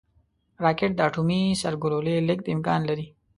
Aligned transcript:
راکټ 0.63 0.91
د 0.95 0.99
اټومي 1.07 1.41
سرګلولې 1.61 2.15
لیږد 2.27 2.47
امکان 2.55 2.81
لري 2.89 3.07